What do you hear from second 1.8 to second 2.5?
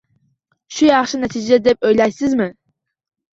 o‘ylaysizmi?